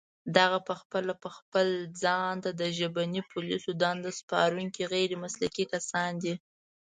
دغه 0.37 0.59
پخپله 0.69 1.13
خپل 1.37 1.67
ځان 2.03 2.33
ته 2.43 2.49
د 2.59 2.61
ژبني 2.77 3.21
پوليسو 3.31 3.69
دنده 3.83 4.11
سپارونکي 4.19 4.83
غير 4.93 5.09
مسلکي 5.23 5.65
کسان 5.73 6.11
دي 6.23 6.33